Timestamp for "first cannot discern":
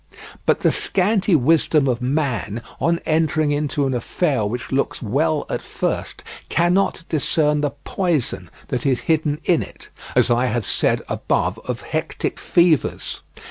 5.61-7.61